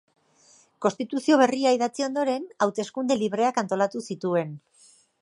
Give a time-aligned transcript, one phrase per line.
[0.85, 4.59] Konstituzio berria idatzi ondoren, hauteskunde libreak antolatu zituen.